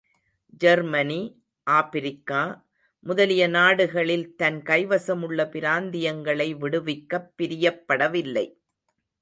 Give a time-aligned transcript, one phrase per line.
[0.57, 1.43] Germany,
[1.63, 2.65] Africa
[2.99, 8.47] முதலிய நாடுகளில் தன் கைவசமுள்ள பிராந்தியங்களை விடுவிக்கப் பிரியப்படவில்லை.